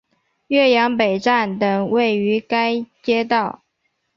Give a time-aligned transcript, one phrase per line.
[0.47, 3.61] 岳阳北站等位于该街道。